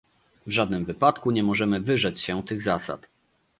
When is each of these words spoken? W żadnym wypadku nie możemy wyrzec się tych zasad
W 0.47 0.51
żadnym 0.51 0.85
wypadku 0.85 1.31
nie 1.31 1.43
możemy 1.43 1.79
wyrzec 1.79 2.19
się 2.19 2.43
tych 2.43 2.61
zasad 2.61 3.07